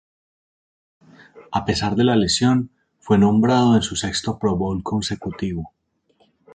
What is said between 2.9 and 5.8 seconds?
fue nombrado en su sexto Pro Bowl consecutivo.